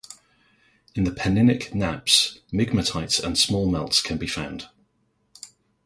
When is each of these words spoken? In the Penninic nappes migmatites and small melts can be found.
In 0.95 1.03
the 1.03 1.11
Penninic 1.11 1.73
nappes 1.73 2.39
migmatites 2.51 3.23
and 3.23 3.37
small 3.37 3.69
melts 3.69 4.01
can 4.01 4.17
be 4.17 4.25
found. 4.25 4.67